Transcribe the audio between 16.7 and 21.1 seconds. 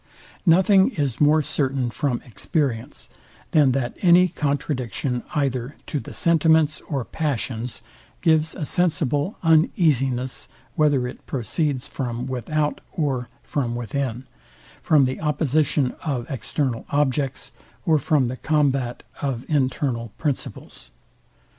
objects, or from the combat of internal principles.